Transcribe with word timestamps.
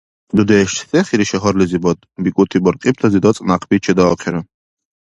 —Дудеш, 0.37 0.71
се 0.89 0.99
хири 1.07 1.25
шагьарлизибад?— 1.31 1.99
бикӀути 2.23 2.57
баркьибтази 2.65 3.19
дацӀ 3.23 3.41
някъби 3.49 3.77
чедаахъира. 3.83 4.41